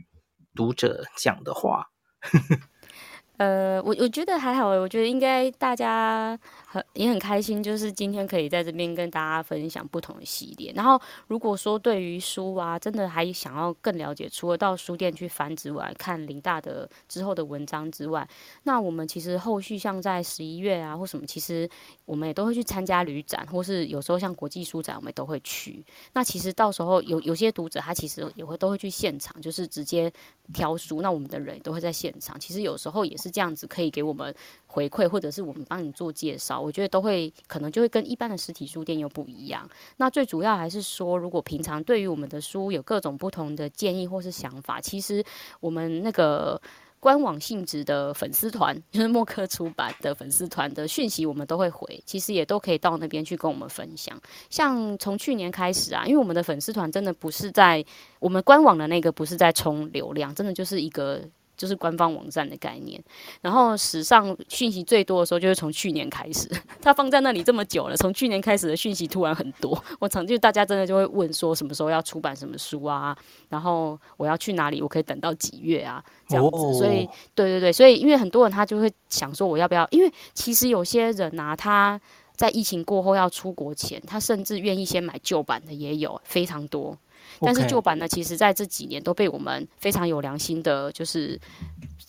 [0.55, 1.89] 读者讲的话？
[3.39, 6.39] 呃，我我觉得还好，我觉得应该大家
[6.73, 10.73] 很也很开心，就是今天可以在这边跟大家分享不同的系列。
[10.75, 18.27] 然后，如果说对于书啊，真的还想要更了解，除了到书店去翻之外，看林大的之后的文章之外，
[18.63, 21.69] 那我们其实后续像在十一月啊或什么，其实
[22.05, 25.85] 我们也都会去参加旅展，或是有时候像国际书展，我们都会去。
[26.15, 30.11] 那其实到时候有有些读者他其实也会都会去现场，就是直接
[30.55, 31.03] 挑书。
[31.03, 33.33] 那我们的人都会在现场，其实有时候也是。
[33.33, 34.33] 这样子可以给我们
[34.73, 39.69] 回馈，或者是我们帮你做介绍，我觉得都会可能就会跟一般的实体书店又不一样。
[39.99, 45.23] 那最主要还是说，如果平常对于我们的书有各种不同的建议或是想法，其实
[45.61, 46.59] 我们那个
[46.99, 54.19] 官网性质的粉丝团，就是默克出版的粉丝团的讯息，我们都会回，其实也都可以到那边去跟我们分享。
[54.49, 57.85] 像从去年开始啊，因为我们的粉丝团真的不是在
[58.21, 61.21] 我们官网的那个，不是在冲流量，真的就是一个。
[61.63, 63.01] 就是官方网站的概念，
[63.41, 66.51] 然后史上讯息最多的时候就是从去年开始，
[66.83, 73.17] 它放在那里这么久了，从去年开始的讯息突然很多，我常就大家真的就会问说什么时候要出版什么书啊，
[73.49, 82.01] 然后我要去哪里，我可以等到几月啊这样子，所以对对对，所以因为很多人他就会想说我要不要，因为其实有些人啊他
[82.35, 86.99] 在疫情过后要出国前，他甚至愿意先买旧版的也有非常多。
[87.45, 91.41] 但是旧版呢，其实在这几年都被我们非常有良心的，就是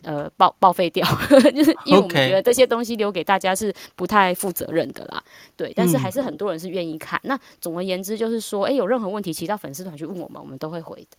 [0.03, 1.07] 呃报报废掉，
[1.55, 5.23] 就是因为我们觉得这些东西留给大家是不太负责任的啦。
[5.55, 7.19] 对，但是还是很多人是愿意看。
[7.23, 11.17] 那总而言之，就是说，哎，有任何问题，其实到粉丝团去问我们，我们都会回的。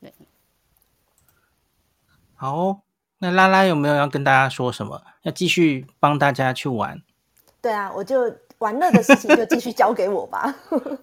[0.00, 0.12] 对，
[2.34, 2.80] 好，
[3.18, 5.02] 那拉拉有没有要跟大家说什么？
[5.22, 7.02] 要继续帮大家去玩？
[7.60, 8.16] 对啊，我就。
[8.62, 10.54] 玩乐的事情就继续交给我吧。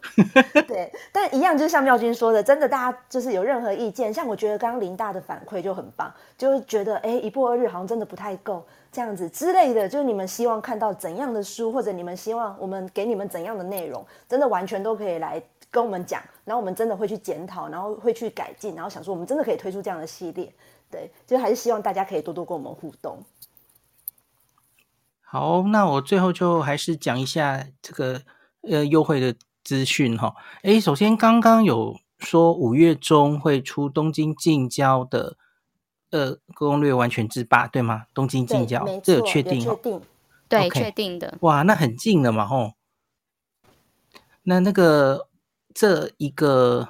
[0.65, 20.49] 对，但一样就是像妙君说的，真的大家就是有任何意见，像我觉得刚刚林大的反馈就很棒，就是觉得哎，一步二日好像真的不太够这样子之类的，就是你们希望看到怎样的书，或者你们希望我们给你们怎样的内容，真的完全都可以来跟我们讲，然后我们真的会去检讨，然后会去改进，然后想说我们真的可以推出这样的系列。
[20.91, 23.19] 对，就还是希望大家可以多多跟我们互动。
[25.31, 28.23] 好，那我最后就还是讲一下这个
[28.63, 30.33] 呃优惠的资讯哈。
[30.63, 35.37] 诶，首先刚刚有说五月中会出东京近郊的
[36.09, 38.05] 呃攻略完全制霸，对吗？
[38.11, 39.61] 东京近郊，这有确定？
[39.61, 40.01] 确定，
[40.47, 41.37] 对，确定的。
[41.41, 42.73] 哇，那很近了嘛，吼。
[44.41, 45.27] 那那个
[45.75, 46.89] 这一个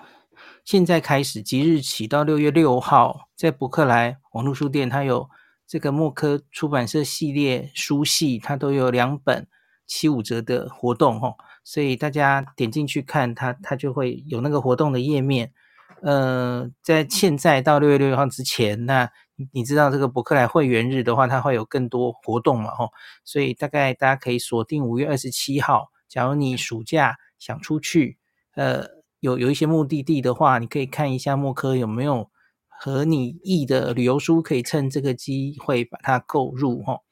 [0.63, 5.29] 现在开始即日起到六月六号，在博客来网络书店，它有
[5.69, 9.47] 这个默克出版社系列书系，它都有两本
[9.85, 11.35] 七五折的活动，哦。
[11.63, 15.53] 所以大家点进去看它，它就会有那个活动的页面。
[16.01, 19.11] 呃，在现在到六月六号之前，那
[19.51, 22.71] 你知道这个博客来会员日的话，它会有更多活动嘛？
[22.71, 22.89] 吼，
[23.23, 25.91] 所以大概大家可以锁定五月二十七号。
[26.07, 28.17] 假如你暑假想出去，
[28.55, 28.87] 呃，
[29.19, 32.31] 有有一些目的地的话，你可以看一下墨科有没有
[32.79, 36.81] 合你意的旅游书，可以趁这个机会把它购入。
[36.83, 37.03] 吼，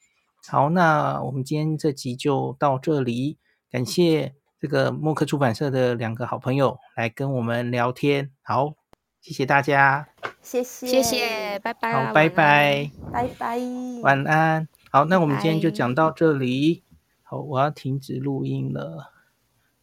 [0.48, 3.38] 好，那我们今天这集就到这里，
[3.70, 4.34] 感谢。
[4.60, 8.74] 这个默克出版社的两个好朋友来跟我们聊天，好，
[9.22, 10.10] 谢谢大家，
[10.42, 13.60] 谢谢，谢谢，拜拜，好，拜拜，拜拜，
[14.02, 16.84] 晚安，好，那我们今天就讲到这里，
[17.22, 19.14] 好，我要停止录音了，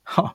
[0.03, 0.35] 好，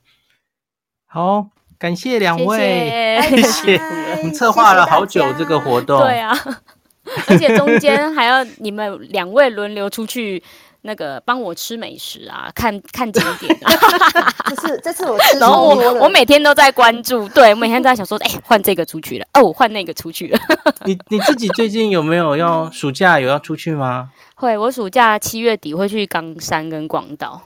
[1.05, 1.49] 好，
[1.79, 3.77] 感谢两位，谢谢，
[4.19, 6.37] 我们策划了好久这个活动，对啊，
[7.27, 10.43] 而且中间还要你们两位轮流出去。
[10.81, 13.73] 那个帮我吃美食啊，看看景点啊，
[14.47, 20.39] 这次这次我吃，然后我我每天都在关注，对，我每天都在想说，哎、欸，换这个出去了，哦，换那个出去了。
[20.85, 24.11] 你你自己最近有没有要暑假有要出去吗？
[24.35, 27.41] 会，我暑假七月底会去冈山跟广岛。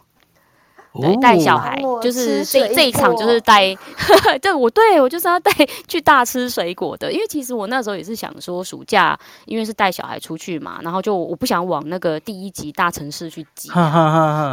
[1.02, 3.76] 对，带小孩就是这这一场就是带，
[4.42, 5.52] 对，我对我就是要带
[5.88, 13.70] 去大吃水果的，因为其实我那时候也是想说暑假，因为是带小孩出去嘛，然后就我不想往那个第一级大城市去挤，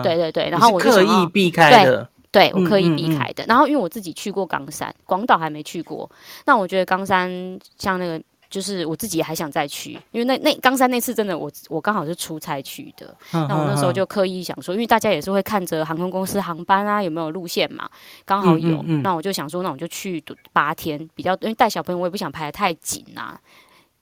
[0.02, 6.10] 对对对，然后我就刻意避开的，对，对我刻意避开的，然后因为我自己去过冈山，广岛还没去过，
[6.46, 8.20] 那我觉得冈山像那个。
[8.50, 17.88] 就是我自己还想再去，因为那那冈山那次真的我我刚好是出差去的，那我那时候就刻意想说，因为大家也是会看着航空公司航班啊有没有路线嘛，
[18.24, 20.20] 刚好有，那我就想说，那我就去
[20.52, 23.40] 八天，比较因为带小朋友我也不想排的太紧啊，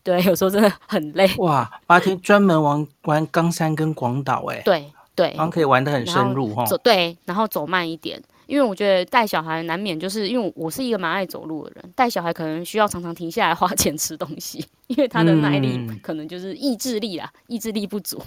[0.02, 1.30] 对，有时候真的很累。
[1.36, 8.22] 哇，八天专门玩玩冈山跟广岛，哎，对对，然后可以玩的很深入哈，走对，然后走慢一点。
[8.48, 18.18] 因为我觉得带小孩难免就是因为我是一个蛮爱走路的人，带小孩可能需要常常停下来花钱吃东西，因为他的耐力可能就是意志力啊，意志力不足。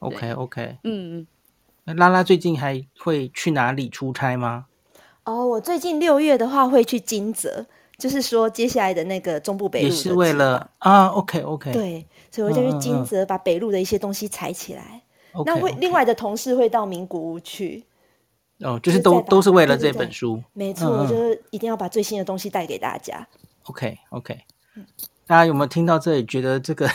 [0.00, 1.24] OK OK，嗯，
[1.84, 4.66] 那拉拉最近还会去哪里出差吗？
[5.22, 7.64] 哦，我最近六月的话会去金泽，
[7.96, 15.02] 就是说接下来的那个中部北路也是为了啊，OK OK，对，所以我就去金泽把北路的一些东西采起来。
[15.34, 15.78] 嗯、那会 okay, okay.
[15.78, 17.84] 另外的同事会到名古屋去。
[18.60, 23.26] 哦，就是都都是为了这本书，没错，我就是一定要把最新的东西带给大家。
[23.64, 24.38] OK OK，
[25.26, 26.24] 大家有没有听到这里？
[26.24, 26.88] 觉得这个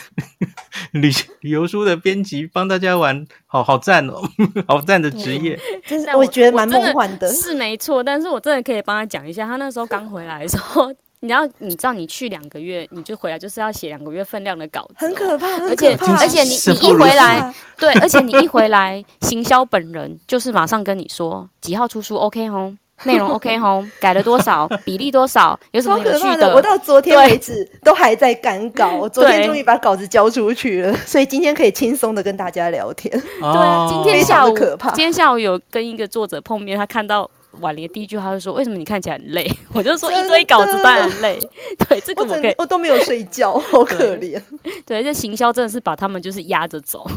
[0.91, 4.21] 旅旅游书的编辑帮大家玩，好好赞哦，
[4.67, 7.27] 好赞的职业，真是我觉得蛮梦幻的。
[7.33, 10.91] 是没错，但是我真的可以帮他讲一下，他那时候刚回来的时候。
[11.21, 26.47] 你要你知道，你去两个月，你就回来就是要写两个月份量的稿子，很可怕，而且而且你你一回来，对，而且你一回来，行销本人就是马上跟你说几号出书，OK 吼，内容 OK 吼，改了多少，比例多少，有什么有趣的？
[26.47, 33.11] 的我到昨天为止都还在赶稿，我昨天终于把稿子交出去了，所以今天可以轻松的跟大家聊天。
[33.41, 37.29] 对啊，今天下午可怕，今天下午有跟一个作者碰面，他看到。
[37.59, 41.39] 婉玲第一句话就说：“为什么你看起来很累？” 我就说：“一堆稿子当然累。
[41.89, 44.41] ”对，这个我可以，我都没有睡觉， 好可怜。
[44.85, 47.09] 对，这行销真的是把他们就是压着走。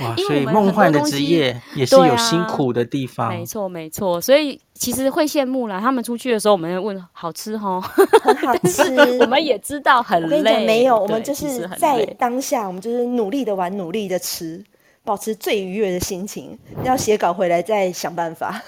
[0.00, 3.28] 哇，所以梦幻的职业也是有辛苦的地方。
[3.30, 4.20] 没错，没错。
[4.20, 5.80] 所以其实会羡慕啦。
[5.80, 7.80] 他们出去的时候，我们会问：“好吃齁？”
[8.22, 8.82] 很好吃。
[9.20, 14.64] 我们也知道很累，没有，我们就是在当下，我们就是努力的玩，努力的吃。
[15.04, 18.60] 保持最愉悦的心情，要写稿回来再想办法。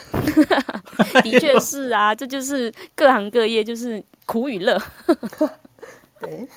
[1.22, 4.80] 的确是啊，这就是各行各业就是苦与乐。
[6.20, 6.48] 对，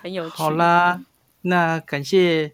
[0.00, 0.36] 很有趣。
[0.36, 1.00] 好啦，
[1.42, 2.52] 那感谢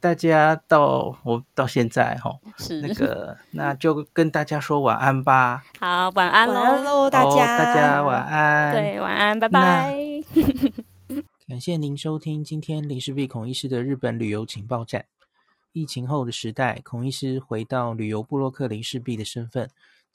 [0.00, 5.64] 大家到我到现在哈，是那个那就跟大家说晚安吧。
[5.78, 8.72] 好，晚安喽，大家，大家晚安。
[8.74, 9.94] 对，晚安，拜拜。
[11.48, 15.06] 感谢您收听今天林氏璧孔医师的日本旅游情报站。
[15.72, 19.70] 疫情后的时代，孔医师回到旅游部落客林氏璧的身份，